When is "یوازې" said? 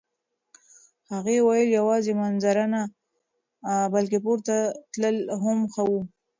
1.79-2.13